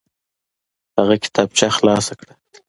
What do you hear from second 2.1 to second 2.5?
کړه.